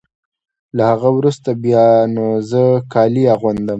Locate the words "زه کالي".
2.49-3.23